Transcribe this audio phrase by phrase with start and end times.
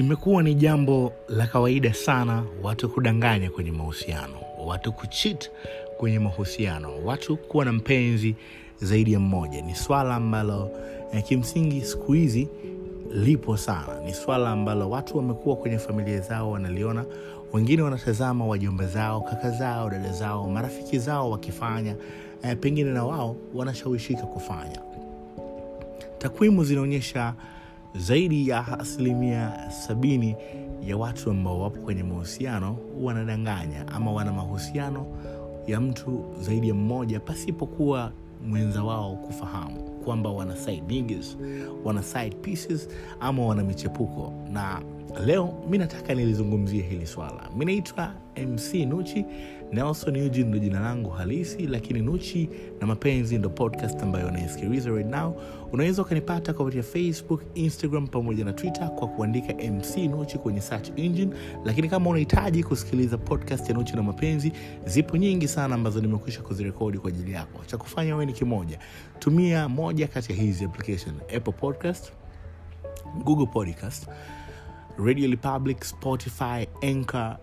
[0.00, 4.34] Imekuwa ni jambo la kawaida sana watu kudanganya kwenye mahusiano,
[4.66, 5.50] watu kuchit
[5.98, 8.34] kwenye mahusiano, watu kuwa na mpenzi
[8.80, 9.62] zaidi ya mmoja.
[9.62, 10.70] Ni swala ambalo
[11.12, 12.48] eh, kimsingi siku hizi
[13.12, 14.00] lipo sana.
[14.04, 17.04] Ni swala ambalo watu wamekuwa kwenye familia zao wanaliona,
[17.52, 21.96] wengine wanatazama wajomba zao, kaka zao, dada zao, marafiki zao wakifanya,
[22.42, 24.80] eh, pengine na wao wanashawishika kufanya.
[26.18, 27.34] Takwimu zinaonyesha
[27.94, 30.36] zaidi ya asilimia sabini
[30.86, 35.06] ya watu ambao wapo kwenye mahusiano wanadanganya ama wana mahusiano
[35.66, 38.12] ya mtu zaidi ya mmoja pasipokuwa
[38.48, 41.36] mwenza wao kufahamu kwamba wana side niggas,
[41.84, 42.88] wana side pieces
[43.20, 44.32] ama wana michepuko.
[44.52, 44.82] Na
[45.26, 47.50] leo mi nataka nilizungumzie hili swala.
[47.56, 49.24] Mi naitwa MC Nuchi
[49.72, 55.06] Nelson Eugene ndo jina langu halisi, lakini Nuchi na Mapenzi ndo podcast ambayo unaisikiliza right
[55.10, 55.42] now.
[55.72, 61.34] Unaweza ukanipata kupitia Facebook, Instagram pamoja na Twitter kwa kuandika MC Nuchi kwenye search engine.
[61.64, 64.52] Lakini kama unahitaji kusikiliza podcast ya Nuchi na Mapenzi,
[64.86, 67.64] zipo nyingi sana ambazo nimekwisha kuzirekodi kwa ajili yako.
[67.66, 68.78] Cha kufanya wewe ni kimoja,
[69.18, 72.12] tumia moja kati ya hizi application: Apple Podcast,
[73.24, 74.08] Google Podcast,
[75.04, 77.36] Radio Republic, Spotify, Anchor.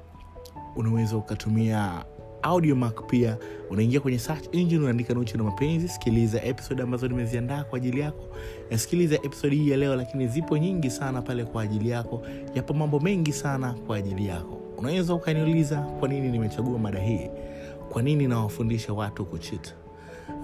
[0.75, 2.05] Unaweza ukatumia
[2.47, 3.37] audiomack pia.
[3.69, 8.23] Unaingia kwenye search engine unaandika nuchi na mapenzi sikiliza episode ambazo nimeziandaa kwa ajili yako.
[8.75, 12.21] Sikiliza episode hii ya leo lakini zipo nyingi sana pale kwa ajili yako.
[12.55, 14.57] Yapo mambo mengi sana kwa ajili yako.
[14.77, 17.29] Unaweza ukaniuliza kwa nini nimechagua mada hii?
[17.89, 19.71] Kwa nini nawafundisha watu kuchita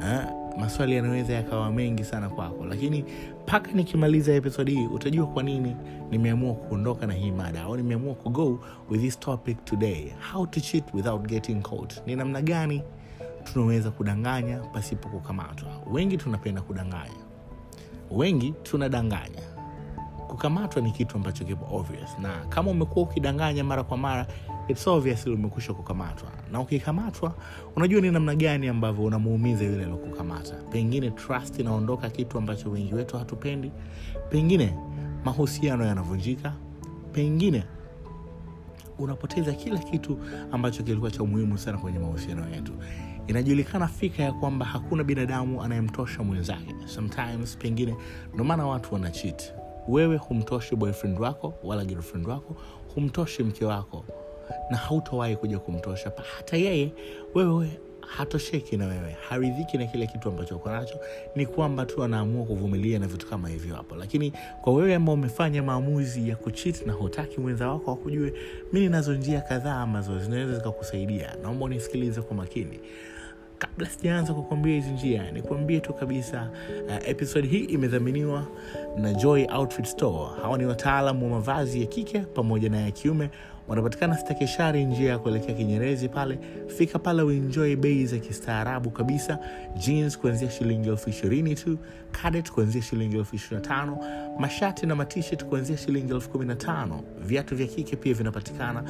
[0.03, 0.19] eh,
[0.59, 2.65] maswali yanaweza yakawa mengi sana kwako.
[2.65, 3.05] Lakini
[3.43, 5.75] mpaka nikimaliza episodi hii utajua kwa nini
[6.11, 10.11] nimeamua kuondoka na hii mada au nimeamua kugo with this topic today.
[10.33, 12.07] How to cheat without getting caught.
[12.07, 12.83] Ni namna gani
[13.53, 15.69] tunaweza kudanganya pasipo kukamatwa.
[15.91, 17.23] Wengi tunapenda kudanganya.
[18.11, 19.41] Wengi tunadanganya.
[20.28, 22.17] Kukamatwa ni kitu ambacho kipo obvious.
[22.22, 24.28] Na kama umekuwa ukidanganya mara kwa mara
[24.68, 26.29] it's obvious umekwisha kukamatwa.
[26.51, 27.35] Na ukikamatwa
[27.75, 33.18] unajua ni namna gani ambavyo unamuumiza yule aliokukamata pengine trust inaondoka kitu ambacho wengi wetu
[33.18, 33.72] hatupendi.
[34.29, 34.73] Pengine
[35.25, 36.53] mahusiano yanavunjika.
[37.12, 37.63] Pengine
[39.00, 40.18] unapoteza kila kitu
[40.52, 42.73] ambacho kilikuwa cha umuhimu sana kwenye mahusiano yetu.
[43.28, 46.75] Inajulikana fika ya kwamba hakuna binadamu anayemtosha mwenzake.
[46.85, 47.96] Sometimes pengine
[48.34, 49.53] ndio maana watu wanachit
[49.88, 52.56] wewe humtoshi boyfriend wako wala girlfriend wako
[52.96, 54.06] humtoshi mke wako
[54.73, 56.91] na hautowahi kuja kumtosha hata yeye
[57.35, 57.69] wewe
[58.07, 61.00] hatosheki na wewe haridhiki na kile kitu ambacho uko nacho.
[61.35, 63.95] Ni kwamba tu anaamua kuvumilia na vitu kama hivyo hapo.
[63.95, 68.34] Lakini kwa wewe ambao umefanya maamuzi ya kuchit na hutaki mwenza wako akujue
[68.73, 71.35] mi ninazo njia kadhaa ambazo zinaweza zikakusaidia.
[71.44, 72.79] Naomba unisikilize kwa makini.
[73.57, 76.50] Kabla sijaanza kukuambia hizi njia nikuambie tu kabisa
[76.88, 78.47] uh, episode hii imedhaminiwa
[78.97, 80.41] na joy outfit store.
[80.41, 83.29] Hawa ni wataalam wa mavazi ya kike pamoja na ya kiume
[83.68, 86.40] wanapatikana stakeshari njia ya kuelekea kinyerezi pale.
[86.78, 89.40] Fika pale uenjoy bei za kistaarabu kabisa.
[89.78, 91.78] Jeans kuanzia shilingi elfu ishirini tu
[92.12, 93.97] cadet kuanzia shilingi elfu ishirini na tano
[94.40, 97.02] mashati na matshirt kuanzia shilingi elfu kumi na tano.
[97.25, 98.84] Viatu vya kike pia vinapatikana.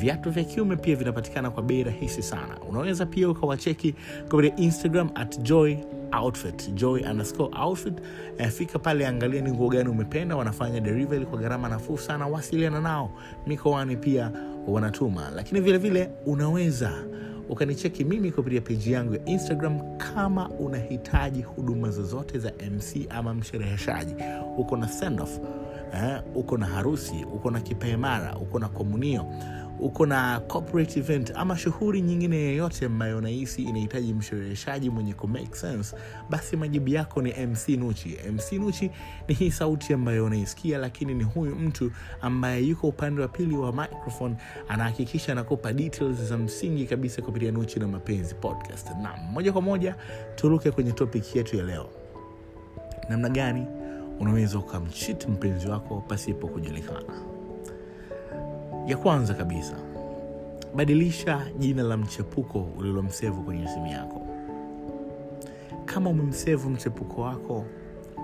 [0.00, 2.58] Viatu vya kiume pia vinapatikana kwa bei rahisi sana.
[2.68, 3.94] Unaweza pia ukawacheki
[4.30, 5.76] kupitia instagram at joy
[6.12, 6.74] outfit.
[6.74, 7.94] Joy underscore outfit.
[8.38, 10.36] Eh, fika pale angalia ni nguo gani umependa.
[10.36, 12.26] Wanafanya delivery kwa gharama nafuu sana.
[12.26, 13.10] Wasiliana nao.
[13.46, 14.30] Mikoani pia
[14.68, 15.30] wanatuma.
[15.34, 16.92] Lakini vile vile unaweza
[17.48, 24.14] ukanicheki mimi kupitia peji yangu ya instagram kama unahitaji huduma zozote za mc ama mshereheshaji.
[24.58, 25.38] Uko na sendoff
[25.94, 29.24] eh, uko na harusi uko na kipaimara uko na komunio
[29.82, 35.54] uko na corporate event ama shughuli nyingine yoyote ambayo unahisi inahitaji mshereheshaji mwenye ku make
[35.56, 35.96] sense
[36.30, 38.90] basi majibu yako ni mc nuchi mc nuchi
[39.28, 43.72] ni hii sauti ambayo unaisikia lakini ni huyu mtu ambaye yuko upande wa pili wa
[43.72, 44.36] microphone
[44.68, 48.88] anahakikisha anakupa details za msingi kabisa kupitia nuchi na mapenzi podcast.
[49.02, 49.94] Na moja kwa moja
[50.34, 51.88] turuke kwenye topic yetu ya leo.
[53.08, 53.66] Namna gani
[54.20, 57.29] unaweza ukamchit mpenzi wako pasipo kujulikana
[58.86, 59.74] ya kwanza kabisa
[60.76, 64.26] badilisha jina la mchepuko ulilomsevu kwenye simu yako.
[65.84, 67.64] Kama umemsevu mchepuko wako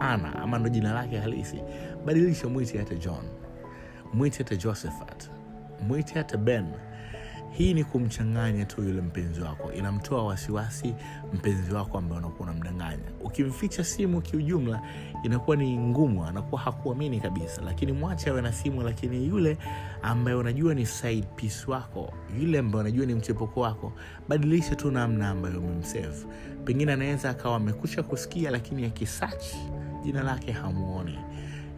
[0.00, 1.58] ana ama ndo jina lake halisi
[2.06, 3.24] badilisha mwite hata john.
[4.14, 5.30] Mwite hata josephat.
[5.88, 6.64] Mwite hata ben
[7.50, 9.72] hii ni kumchanganya tu yule mpenzi wako.
[9.72, 10.94] Inamtoa wasiwasi
[11.34, 13.04] mpenzi wako ambaye unakuwa unamdanganya.
[13.24, 14.82] Ukimficha simu kiujumla
[15.24, 17.62] inakuwa ni ngumu anakuwa hakuamini kabisa.
[17.62, 19.58] Lakini mwache awe na simu lakini yule
[20.02, 23.92] ambaye unajua ni side piece wako yule ambaye unajua ni mchepuko wako
[24.28, 26.26] badilisha tu namna ambayo umemsave.
[26.64, 29.44] Pengine anaweza akawa amekusha kusikia lakini akisach
[30.04, 31.18] jina lake hamuoni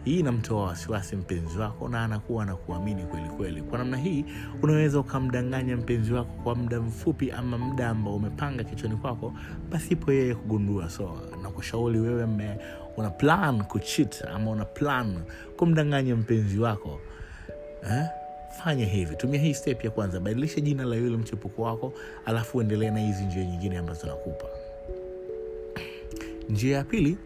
[0.05, 3.03] hii inamtoa wasiwasi mpenzi wako na anakuwa na kuamini
[3.37, 4.25] kweli kwa namna hii
[4.63, 9.33] unaweza ukamdanganya mpenzi wako kwa muda mfupi ama muda ambao umepanga kichwani kwako
[9.69, 12.57] pasipo yeye kugundua so nakushauri wewe mme
[12.97, 15.21] una plan kuchit ama una plan
[15.57, 16.99] kumdanganya mpenzi wako.
[17.91, 18.05] Eh?
[18.63, 19.15] fanya hivi.
[19.15, 20.19] Tumia hii step ya kwanza.
[20.19, 21.93] Badilisha jina la yule mchepuko wako
[22.25, 24.45] alafu uendelee na hizi njia nyingine ambazo nakupa.
[26.49, 27.17] Njia ya pili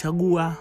[0.00, 0.56] chagua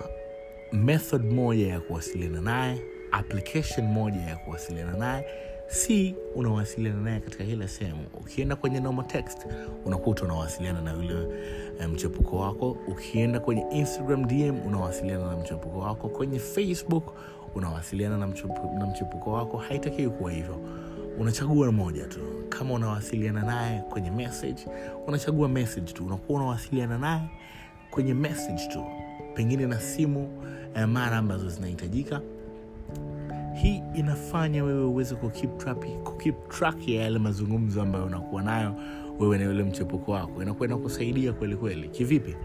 [0.74, 2.82] method moja ya kuwasiliana naye
[3.12, 5.26] application moja ya kuwasiliana naye.
[5.68, 8.00] Si unawasiliana naye katika kila sehemu.
[8.14, 9.46] Ukienda kwenye normal text
[9.86, 11.28] unakuta unawasiliana na yule
[11.80, 12.78] eh, mchepuko wako.
[12.88, 16.10] Ukienda kwenye instagram dm unawasiliana na mchepuko wako.
[16.10, 17.04] Kwenye facebook
[17.56, 19.58] unawasiliana na, mchepu, na mchepuko wako.
[19.58, 20.56] Haitakiwi kuwa hivyo.
[21.20, 22.20] Unachagua moja tu.
[22.50, 24.66] Kama unawasiliana naye kwenye message
[25.08, 26.06] unachagua message tu.
[26.06, 27.22] Unakuwa unawasiliana naye
[27.92, 28.86] kwenye message tu.
[29.34, 30.44] Pengine na simu
[30.76, 32.22] eh, mara ambazo zinahitajika.
[33.62, 38.76] Hii inafanya wewe uweze kukeep track, ya yale mazungumzo ambayo unakuwa nayo
[39.20, 40.42] wewe na yule mchepuko wako.
[40.44, 41.90] Inakuwa inakusaidia kweli kweli.
[41.90, 42.36] Kivipi?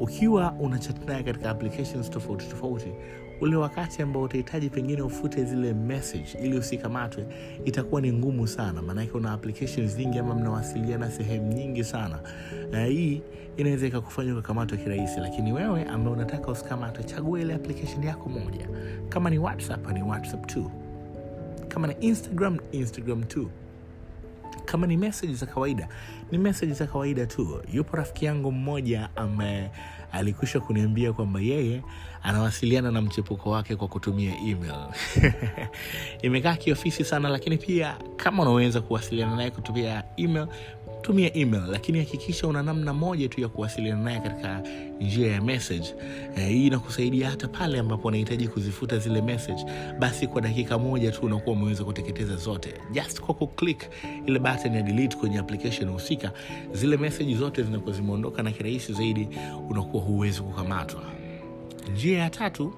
[0.00, 2.88] Ukiwa unachat naye katika applications tofauti tofauti
[3.40, 7.26] ule wakati ambao utahitaji pengine ufute zile message ili usikamatwe
[7.64, 8.82] itakuwa ni ngumu sana.
[8.82, 12.18] Maanake una applications nyingi ama mnawasiliana sehemu nyingi sana.
[12.70, 13.22] Na hii
[13.56, 15.20] inaweza ikakufanya ukakamatwa kirahisi.
[15.20, 18.68] Lakini wewe ambaye unataka usikamatwe chagua ile application yako moja.
[19.08, 20.70] Kama ni whatsapp ni whatsapp tu
[21.68, 23.50] kama ni instagram instagram tu
[24.64, 25.88] kama ni message za kawaida
[26.32, 27.62] ni message za kawaida tu.
[27.72, 29.70] Yupo rafiki yangu mmoja ambaye
[30.12, 31.82] alikwisha kuniambia kwamba yeye
[32.22, 34.84] anawasiliana na mchepuko wake kwa kutumia email.
[36.22, 40.46] Imekaa kiofisi sana lakini pia kama unaweza kuwasiliana naye kutumia email
[41.04, 44.62] tumia email lakini hakikisha una namna moja tu ya kuwasiliana naye katika
[45.00, 45.94] njia ya message.
[46.36, 49.64] Eh, hii inakusaidia hata pale ambapo unahitaji kuzifuta zile message
[49.98, 52.74] basi kwa dakika moja tu unakuwa umeweza kuteketeza zote.
[52.92, 53.82] Just kwa kuclick
[54.26, 56.32] ile button ya delete kwenye application husika
[56.72, 59.28] zile message zote zinakuwa zimeondoka na kirahisi zaidi
[59.70, 61.02] unakuwa huwezi kukamatwa.
[61.92, 62.74] Njia ya tatu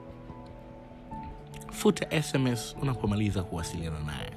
[1.70, 4.35] futa sms unapomaliza kuwasiliana naye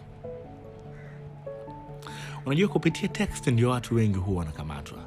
[2.49, 4.97] unajua kupitia text ndio watu wengi huwa wanakamatwa.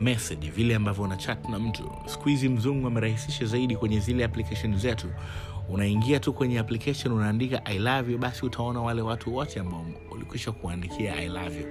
[0.00, 1.90] Message vile ambavyo una chat na mtu.
[2.06, 5.06] Siku hizi mzungu amerahisisha zaidi kwenye zile application zetu.
[5.68, 9.86] Unaingia tu kwenye application unaandika i love you basi utaona wale watu wote ambao
[10.22, 11.66] ulikwisha kuandikia i love you.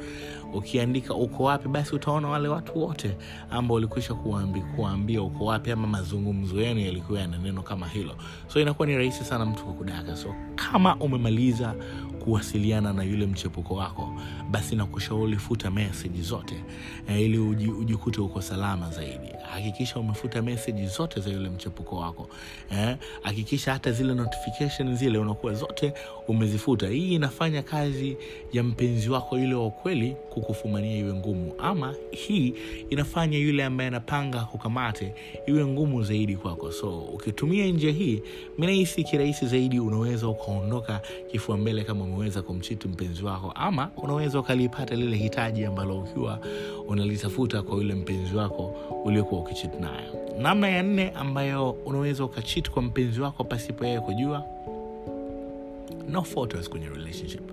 [0.54, 3.18] Ukiandika uko wapi basi utaona wale watu wote
[3.50, 8.16] ambao ulikwisha kuambi, kuambia uko wapi ama mazungumzo yenu yalikuwa yana neno kama hilo.
[8.48, 10.16] So inakuwa ni rahisi sana mtu kukudaka.
[10.16, 11.76] So kama umemaliza
[12.24, 14.22] kuwasiliana na yule mchepuko wako
[14.52, 16.64] basi nakushauri futa meseji zote
[17.08, 22.30] eh, ili uji, ujikute uko salama zaidi hakikisha umefuta meseji zote za yule mchepuko wako
[22.72, 25.94] eh, hakikisha hata zile notification zile unakuwa zote
[26.28, 26.88] umezifuta.
[26.88, 28.18] Hii inafanya kazi
[28.54, 32.54] ya mpenzi wako yule wa kweli kukufumania iwe ngumu ama hii
[32.90, 35.14] inafanya yule ambaye anapanga kukamate
[35.46, 36.72] iwe ngumu zaidi kwako.
[36.72, 38.22] So ukitumia njia hii
[38.58, 41.02] minahisi kirahisi zaidi unaweza ukaondoka
[41.32, 46.40] kifua mbele kama umeweza kumchiti mpenzi wako ama unaweza ukalipata lile hitaji ambalo ukiwa
[46.88, 50.28] unalitafuta kwa yule mpenzi wako uliokuwa ukichit nayo.
[50.40, 54.46] Namna ya nne ambayo unaweza ukachit kwa mpenzi wako pasipo yeye kujua
[56.10, 57.52] no photos kwenye relationship.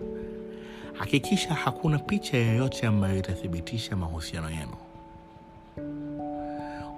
[0.92, 4.74] Hakikisha hakuna picha yoyote ambayo itathibitisha mahusiano yenu.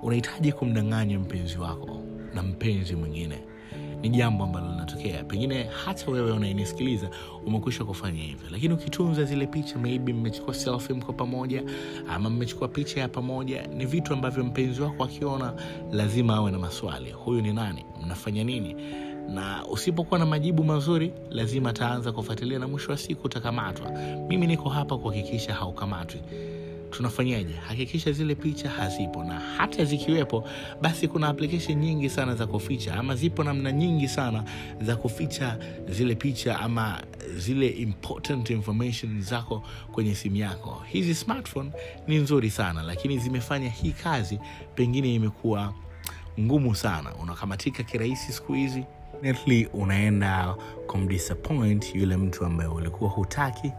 [0.02, 2.00] Unahitaji kumdanganya mpenzi wako
[2.34, 3.38] na mpenzi mwingine
[4.02, 5.24] ni jambo ambalo linatokea.
[5.24, 7.10] Pengine hata wewe unayenisikiliza
[7.46, 8.48] umekwisha kufanya hivyo.
[8.50, 11.62] Lakini ukitunza zile picha maybe mmechukua selfie mko pamoja
[12.08, 15.54] ama mmechukua picha ya pamoja ni vitu ambavyo mpenzi wako akiona
[15.92, 17.10] lazima awe na maswali.
[17.10, 17.84] Huyu ni nani?
[18.04, 18.76] Mnafanya nini?
[19.28, 23.90] Na usipokuwa na majibu mazuri lazima ataanza kufuatilia na mwisho wa siku utakamatwa.
[24.28, 26.20] Mimi niko hapa kuhakikisha haukamatwi
[26.90, 27.54] tunafanyaje?
[27.68, 30.48] Hakikisha zile picha hazipo na hata zikiwepo
[30.82, 34.44] basi kuna application nyingi sana za kuficha ama zipo namna nyingi sana
[34.80, 37.02] za kuficha zile picha ama
[37.36, 40.82] zile important information zako kwenye simu yako.
[40.86, 41.70] Hizi smartphone
[42.06, 44.38] ni nzuri sana lakini zimefanya hii kazi
[44.74, 45.74] pengine imekuwa
[46.40, 47.14] ngumu sana.
[47.14, 48.84] Unakamatika kirahisi siku hizi.
[49.72, 50.54] Unaenda
[50.86, 53.72] kumdisappoint yule mtu ambaye ulikuwa hutaki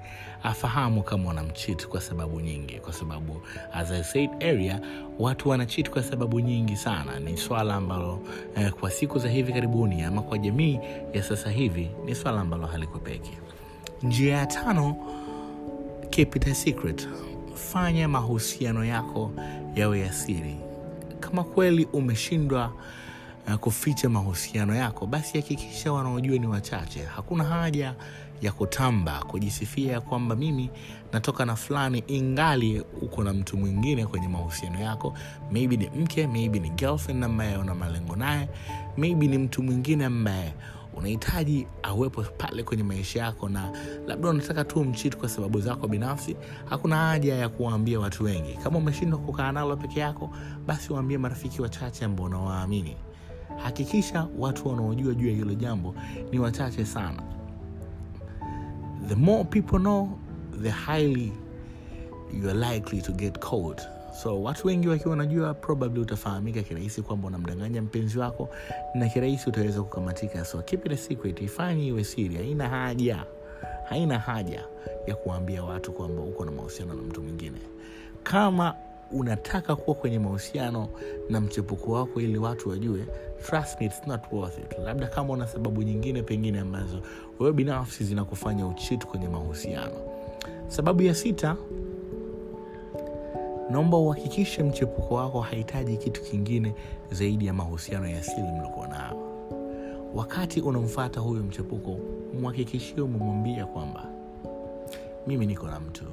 [0.43, 3.41] afahamu kama wanamchit kwa sababu nyingi kwa sababu
[3.73, 4.79] as I said area
[5.19, 7.19] watu wanachit kwa sababu nyingi sana.
[7.19, 8.19] Ni swala ambalo
[8.55, 10.79] eh, kwa siku za hivi karibuni ama kwa jamii
[11.13, 13.31] ya sasa hivi ni swala ambalo halikwepeki
[14.03, 14.95] njia ya tano
[16.53, 17.07] secret.
[17.55, 19.31] Fanya mahusiano yako
[19.75, 20.55] yawe ya siri.
[21.19, 22.71] Kama kweli umeshindwa
[23.47, 27.03] uh, kuficha mahusiano yako basi hakikisha wanaojua ni wachache.
[27.03, 27.95] Hakuna haja
[28.41, 30.69] ya kutamba kujisifia kwamba mimi
[31.13, 35.13] natoka na fulani ingali uko na mtu mwingine kwenye mahusiano yako.
[35.51, 38.49] Maybe ni mke maybe ni girlfriend ambaye una malengo naye.
[38.97, 40.53] Maybe ni mtu mwingine ambaye
[40.93, 43.71] unahitaji awepo pale kwenye maisha yako na
[44.07, 46.35] labda unataka tu mchitu kwa sababu zako binafsi.
[46.65, 48.53] Hakuna haja ya kuwaambia watu wengi.
[48.63, 50.29] Kama umeshindwa kukaa nalo peke yako
[50.65, 52.95] basi waambie marafiki wachache ambao unawaamini.
[53.63, 55.95] Hakikisha watu wanaojua juu ya hilo jambo
[56.31, 57.23] ni wachache sana
[59.07, 60.19] the more people know
[60.61, 61.31] the highly
[62.33, 63.81] you're likely to get caught.
[64.23, 68.49] So watu wengi wakiwa wanajua probably utafahamika kirahisi kwamba unamdanganya mpenzi wako
[68.95, 70.45] na kirahisi utaweza kukamatika.
[70.45, 71.41] So keep it a secret.
[71.41, 72.35] Ifanye iwe siri.
[72.35, 73.25] Haina haja.
[73.89, 74.63] Haina haja
[75.07, 77.57] ya kuwaambia watu kwamba uko na mahusiano na mtu mwingine.
[78.23, 78.75] Kama
[79.13, 80.87] unataka kuwa kwenye mahusiano
[81.29, 83.05] na mchepuko wako ili watu wajue
[83.45, 84.77] trust me, it's not worth it.
[84.85, 87.01] Labda kama una sababu nyingine pengine ambazo
[87.39, 89.93] wewe binafsi zinakufanya uchit kwenye mahusiano.
[90.67, 91.55] Sababu ya sita
[93.69, 96.75] naomba uhakikishe mchepuko wako hahitaji kitu kingine
[97.11, 99.27] zaidi ya mahusiano ya asili mliokuwa nao.
[100.15, 101.97] Wakati unamfata huyo mchepuko
[102.41, 104.05] mhakikishie umemwambia kwamba
[105.27, 106.03] mimi niko na mtu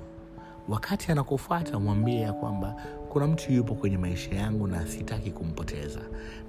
[0.68, 2.76] wakati anakufuata mwambie ya kwamba
[3.08, 6.00] kuna mtu yupo kwenye maisha yangu na sitaki kumpoteza.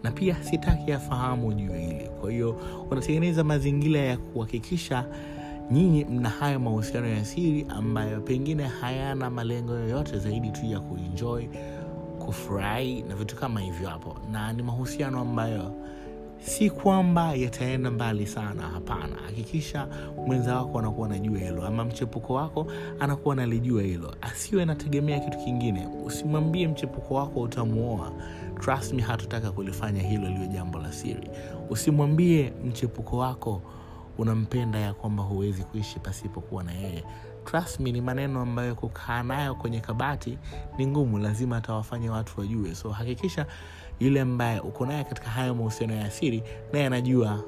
[0.03, 2.09] Na pia sitaki afahamu juu hili.
[2.21, 2.55] Kwa hiyo
[2.91, 5.05] unatengeneza mazingira ya kuhakikisha
[5.71, 11.45] nyinyi mna hayo mahusiano ya siri ambayo pengine hayana malengo yoyote zaidi tu ya kuenjoy
[12.19, 14.17] kufurahi na vitu kama hivyo hapo.
[14.31, 15.71] Na ni mahusiano ambayo
[16.39, 19.15] si kwamba yataenda mbali sana hapana.
[19.25, 19.87] Hakikisha
[20.27, 22.67] mwenza wako anakuwa anajua hilo ama mchepuko wako
[22.99, 24.15] anakuwa analijua hilo.
[24.21, 25.87] Asiwe anategemea kitu kingine.
[26.05, 28.11] Usimwambie mchepuko wako utamuoa
[28.59, 31.29] trust me hatutaka kulifanya hilo liwe jambo la siri.
[31.69, 33.61] Usimwambie mchepuko wako
[34.17, 37.03] unampenda ya kwamba huwezi kuishi pasipokuwa na yeye
[37.51, 40.37] trust ni maneno ambayo kukaa nayo kwenye kabati
[40.77, 41.17] ni ngumu.
[41.17, 42.75] Lazima atawafanya watu wajue.
[42.75, 43.45] So hakikisha
[43.99, 47.43] yule ambaye uko naye katika hayo mahusiano ya asiri naye anajua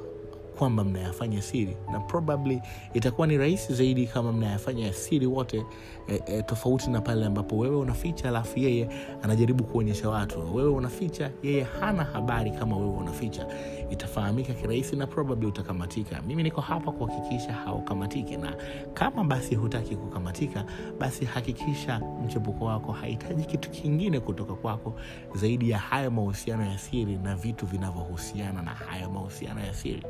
[0.62, 1.78] kwamba mnayafanya siri.
[1.92, 2.62] Na probably
[2.94, 5.66] itakuwa ni rahisi zaidi kama mnayafanya ya siri wote
[6.08, 8.90] e, e, tofauti na pale ambapo wewe unaficha alafu yeye
[9.24, 10.56] anajaribu kuonyesha watu.
[10.56, 13.48] Wewe unaficha yeye hana habari kama wewe unaficha.
[13.90, 18.38] Itafahamika kirahisi na probably utakamatika mimi niko hapa kuhakikisha haukamatiki.
[18.38, 18.56] Na
[18.94, 20.66] kama basi hutaki kukamatika
[21.00, 24.94] basi hakikisha mchepuko wako hahitaji kitu kingine kutoka kwako
[25.36, 30.04] zaidi ya hayo mahusiano ya siri na vitu vinavyohusiana na hayo mahusiano ya siri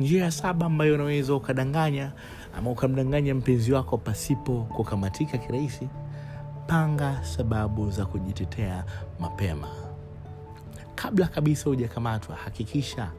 [0.00, 2.12] njia ya saba ambayo unaweza ukadanganya
[2.58, 5.88] ama ukamdanganya mpenzi wako pasipo kukamatika kirahisi
[6.66, 8.84] panga sababu za kujitetea
[9.20, 9.68] mapema.
[10.94, 13.10] Kabla kabisa hujakamatwa hakikisha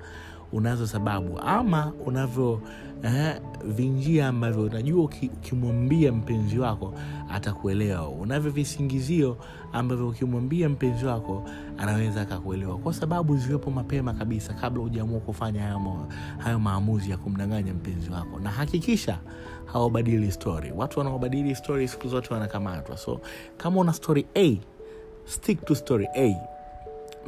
[0.53, 1.39] unazo sababu.
[1.39, 2.61] Ama unavyo
[3.03, 6.93] eh, vinjia ambavyo unajua ukimwambia mpenzi wako
[7.29, 8.09] atakuelewa.
[8.09, 9.37] Unavyo visingizio
[9.73, 11.43] ambavyo ukimwambia mpenzi wako
[11.77, 12.77] anaweza akakuelewa.
[12.77, 18.39] Kwa sababu ziwepo mapema kabisa kabla hujaamua kufanya hayo, hayo maamuzi ya kumdanganya mpenzi wako.
[18.39, 19.19] Na hakikisha
[19.65, 20.71] hawabadili story.
[20.75, 22.97] Watu wanaobadili story siku zote wanakamatwa.
[22.97, 23.19] So
[23.57, 24.57] kama una story a
[25.25, 26.35] stick to story a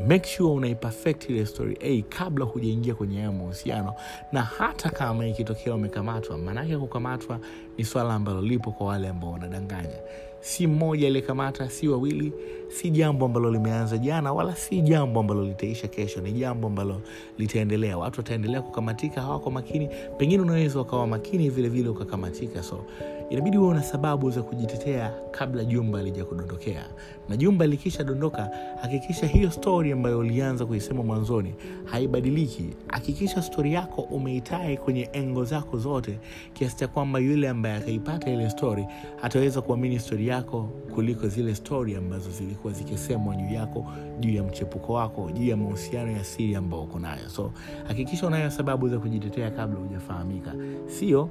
[0.08, 1.78] make sure unaiperfect ile story.
[1.82, 3.94] A kabla hujaingia kwenye hayo mahusiano.
[4.32, 7.40] Na hata kama ikitokea umekamatwa maanake kukamatwa
[7.78, 10.00] ni swala ambalo lipo kwa wale ambao wanadanganya.
[10.40, 12.34] Si mmoja aliyekamata si wawili
[12.68, 16.22] si jambo ambalo limeanza jana wala si jambo ambalo litaisha kesho.
[16.22, 17.02] Ni jambo ambalo
[17.38, 17.98] litaendelea.
[17.98, 19.90] Watu wataendelea kukamatika hawako makini.
[20.18, 22.64] Pengine unaweza ukawa makini vilevile vile ukakamatika.
[22.64, 22.86] So
[23.34, 26.86] inabidi huwe una sababu za kujitetea kabla jumba lija kudondokea
[27.30, 28.50] na jumba likisha dondoka
[28.82, 32.66] hakikisha hiyo stori ambayo ulianza kuisema mwanzoni haibadiliki.
[32.88, 36.20] Hakikisha stori yako umeitai kwenye engo zako zote
[36.54, 38.86] kiasi cha kwamba yule ambaye akaipata ile stori
[39.22, 43.86] ataweza kuamini stori yako kuliko zile stori ambazo zilikuwa zikisemwa juu yako
[44.20, 47.30] juu ya mchepuko wako juu ya mahusiano ya siri ambao uko nayo.
[47.30, 47.52] So
[47.88, 50.54] hakikisha unayo sababu za kujitetea kabla hujafahamika.
[50.88, 51.30] Sio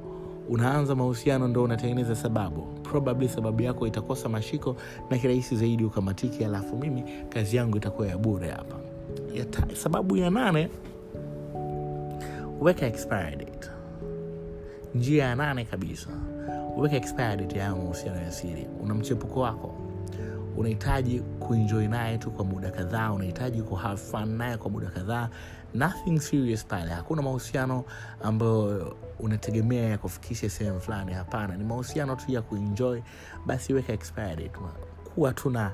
[0.48, 2.62] unaanza mahusiano ndo unatengeneza sababu.
[2.82, 4.76] Probably sababu yako itakosa mashiko
[5.10, 8.76] na kirahisi zaidi ukamatiki alafu mimi kazi yangu itakuwa ya bure hapa.
[9.74, 10.68] Sababu ya nane
[12.60, 13.46] weka expiry
[14.94, 16.08] njia ya nane kabisa
[16.76, 18.66] weka expiry date mahusiano ya siri.
[18.82, 19.74] Una mchepuko wako
[20.56, 25.28] unahitaji kuenjoy naye tu kwa muda kadhaa unahitaji ku fun naye kwa muda kadhaa.
[25.74, 26.90] Nothing serious pale.
[26.90, 27.84] Hakuna mahusiano
[28.22, 31.12] ambayo unategemea ya kufikisha sehemu fulani.
[31.12, 33.00] Hapana ni mahusiano tu ya kuenjoy.
[33.46, 33.92] Basi weka
[35.14, 35.72] kuwa tu na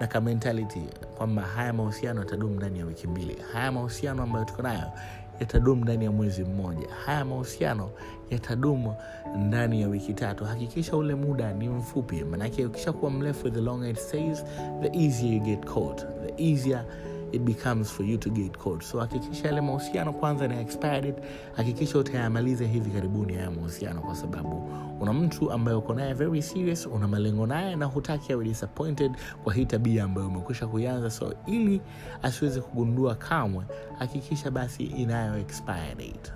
[0.00, 0.82] na mentality
[1.16, 3.36] kwamba haya mahusiano yatadumu ndani ya wiki mbili.
[3.52, 4.92] Haya mahusiano ambayo tuko nayo
[5.40, 6.88] yatadumu ndani ya mwezi mmoja.
[7.06, 7.90] Haya mahusiano
[8.30, 8.94] yatadumu
[9.36, 10.44] ndani ya wiki tatu.
[10.44, 12.24] Hakikisha ule muda ni mfupi.
[12.24, 14.44] Manake ukishakuwa mrefu the longer it stays
[14.82, 15.98] the easier you get caught.
[16.26, 16.84] The easier
[17.32, 18.82] it becomes for you to get caught.
[18.82, 21.14] So hakikisha yale mahusiano kwanza na expired
[21.56, 24.68] hakikisha utayamaliza hivi karibuni haya mahusiano kwa sababu
[25.00, 29.12] una mtu ambaye uko naye very serious una malengo naye na hutaki awe disappointed
[29.44, 31.10] kwa hii tabia ambayo umekwisha kuianza.
[31.10, 31.80] So ili
[32.22, 33.64] asiweze kugundua kamwe
[33.98, 36.32] hakikisha basi inayo expire date.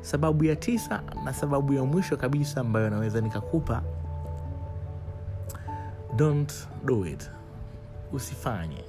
[0.00, 3.82] Sababu ya tisa na sababu ya mwisho kabisa ambayo naweza nikakupa
[6.16, 6.52] don't
[6.84, 7.30] do it.
[8.12, 8.84] Usifanye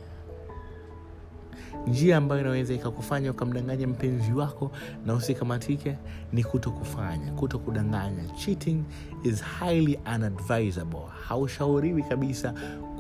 [1.87, 4.71] njia ambayo inaweza ikakufanya ukamdanganya mpenzi wako
[5.05, 5.97] na usikamatike
[6.33, 8.83] ni kuto kufanya kuto kudanganya cheating
[9.23, 10.99] is highly unadvisable.
[11.27, 12.53] Haushauriwi kabisa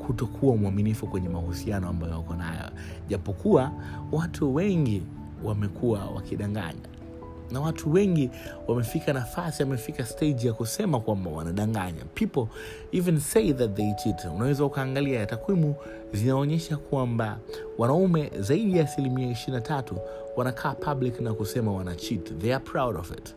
[0.07, 2.69] kutokuwa mwaminifu kwenye mahusiano ambayo wako nayo.
[3.09, 3.71] Japokuwa
[4.11, 5.03] watu wengi
[5.43, 6.92] wamekuwa wakidanganya
[7.53, 8.29] na watu wengi
[8.67, 12.05] wamefika nafasi wamefika stage ya kusema kwamba wanadanganya.
[12.13, 12.45] People
[12.91, 14.25] even say that they cheat.
[14.35, 15.75] Unaweza ukaangalia takwimu
[16.13, 17.39] zinaonyesha kwamba
[17.77, 19.97] wanaume zaidi ya asilimia ishirina tatu
[20.35, 22.37] wanakaa public na kusema wana cheat.
[22.39, 23.35] They are proud of it.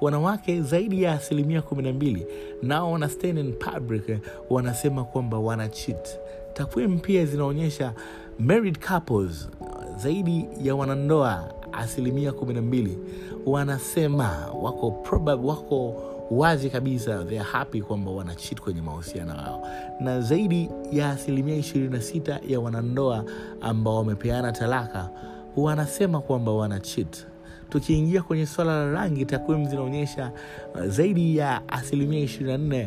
[0.00, 2.26] Wanawake zaidi ya asilimia kumi na mbili
[2.62, 4.18] nao wana stand in public
[4.50, 6.08] wanasema kwamba wana cheat.
[6.52, 7.92] Takwimu pia zinaonyesha
[8.38, 9.48] married couples
[9.96, 12.98] zaidi ya wanandoa asilimia kumi na mbili
[13.46, 15.94] wanasema wako probab, wako
[16.30, 19.66] wazi kabisa they are happy kwamba wanachit kwenye mahusiano yao.
[20.00, 23.24] Na zaidi ya asilimia 26 ya wanandoa
[23.60, 25.10] ambao wamepeana talaka
[25.56, 27.26] wanasema kwamba wana cheat.
[27.68, 30.32] Tukiingia kwenye swala la rangi takwimu zinaonyesha
[30.74, 32.86] uh, zaidi ya asilimia 24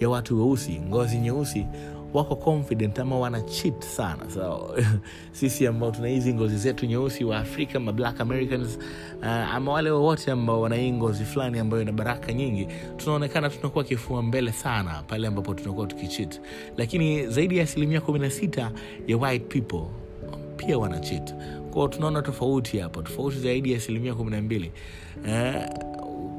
[0.00, 1.66] ya watu weusi ngozi nyeusi
[2.16, 4.74] wako confident ama wana cheat sana so
[5.32, 8.78] sisi ambao tuna hizi ngozi zetu nyeusi wa afrika ma black americans
[9.20, 13.84] uh, ama wale wowote ambao wana hii ngozi fulani ambayo ina baraka nyingi tunaonekana tunakuwa
[13.84, 16.40] kifua mbele sana pale ambapo tunakuwa tukichit
[16.76, 18.70] lakini zaidi ya asilimia 16
[19.06, 19.86] ya white people
[20.56, 21.34] pia wana cheat.
[21.70, 24.70] Kwao tunaona tofauti hapo tofauti zaidi ya asilimia 12
[25.24, 25.95] uh,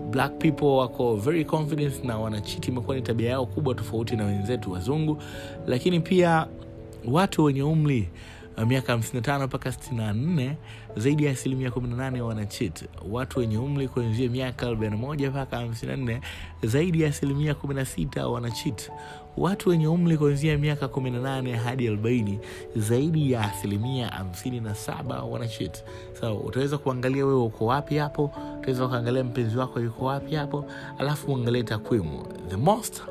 [0.10, 4.72] black people wako very confident na wanachiti imekuwa ni tabia yao kubwa tofauti na wenzetu
[4.72, 5.22] wazungu.
[5.68, 6.48] Lakini pia
[7.08, 8.10] watu wenye umri
[8.58, 10.52] uh, miaka 55 mpaka 64
[10.96, 16.20] zaidi ya asilimia 18 wanachit watu wenye umri kuanzia miaka 41 mpaka 54
[16.64, 18.92] zaidi ya asilimia 16 wanachit
[19.38, 22.38] watu wenye umri kuanzia miaka 18 hadi 40
[22.76, 24.14] zaidi ya asilimia
[24.46, 25.84] 57 wanachit
[26.20, 30.66] so utaweza kuangalia wewe uko wapi hapo utaweza ukaangalia mpenzi wako yuko wapi hapo
[30.98, 32.26] alafu uangalie takwimu.
[32.50, 33.02] The most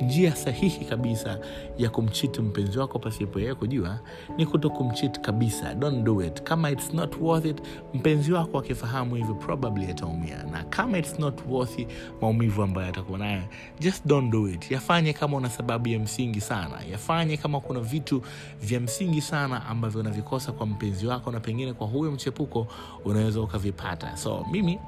[0.00, 1.38] njia sahihi kabisa
[1.78, 3.98] ya kumchiti mpenzi wako pasipo yeye kujua
[4.36, 5.74] ni kuto kumchiti kabisa.
[5.74, 6.42] Don't do it.
[6.42, 7.62] Kama its not worth it
[7.94, 10.42] mpenzi wako akifahamu hivyo probably ataumia.
[10.42, 11.78] Na kama its not worth
[12.22, 13.42] maumivu ambayo atakuwa nayo
[13.80, 14.70] just don't do it.
[14.70, 16.80] Yafanye kama una sababu ya msingi sana.
[16.92, 18.22] Yafanye kama kuna vitu
[18.62, 22.66] vya msingi sana ambavyo unavikosa kwa mpenzi wako na pengine kwa huyo mchepuko
[23.04, 24.16] unaweza ukavipata.
[24.16, 24.78] So mimi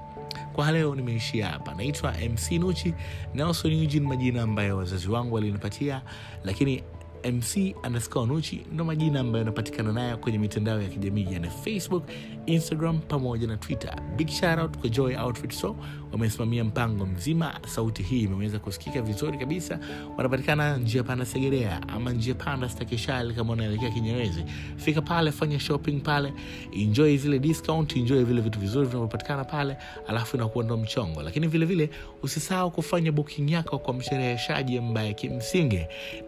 [0.52, 1.74] kwa leo nimeishia hapa.
[1.74, 2.94] Naitwa mc nuchi
[3.34, 6.02] nelson eugene majina ambayo wazazi wangu walinipatia
[6.44, 6.82] lakini
[7.32, 12.04] mc underscore ndo majina ambayo yanapatikana nayo kwenye mitandao ya kijamii yani facebook
[12.46, 13.96] instagram pamoja na twitter.
[14.16, 15.76] Big shoutout kwa joy outfit so
[16.12, 17.60] wamesimamia mpango mzima.
[17.66, 19.78] Sauti hii imeweza kusikika vizuri kabisa.
[20.16, 24.44] Wanapatikana njia panda segerea ama njia panda stakishali kama unaelekea kinyerezi.
[24.76, 26.32] Fika pale fanya shopping pale.
[26.72, 29.76] Enjoy zile discount enjoy vile vitu vizuri vinavyopatikana pale
[30.08, 31.22] alafu inakuwa ndo mchongo.
[31.22, 31.90] Lakini vile vile
[32.22, 35.80] usisahau kufanya booking yako kwa mshereheshaji ambaye kimsingi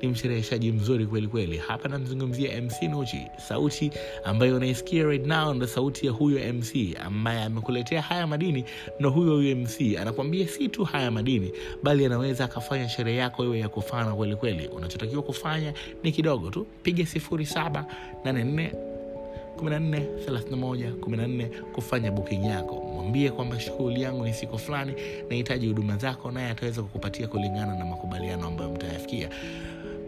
[0.03, 1.57] ni mshereheshaji mzuri kweli kweli.
[1.57, 3.91] Hapa namzungumzia mc nuchi sauti
[4.25, 8.65] ambayo unaisikia right now ndo sauti ya huyo mc ambaye amekuletea haya madini
[9.01, 13.59] ndo huyo huyo mc anakuambia si tu haya madini bali anaweza akafanya sherehe yako iwe
[13.59, 14.67] ya kufana kweli kweli.
[14.67, 15.73] Unachotakiwa kufanya
[16.03, 18.71] ni kidogo tu piga 0784
[19.57, 22.75] 14 kufanya booking yako.
[22.95, 24.93] Mwambie kwamba shughuli yangu ni siku fulani
[25.31, 29.29] nahitaji huduma zako naye ataweza kukupatia kulingana na makubaliano ambayo mtayafikia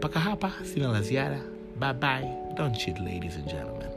[0.01, 1.39] mpaka hapa sina la ziada
[1.79, 2.25] bye bye
[2.57, 3.90] don't cheat ladies and gentlemen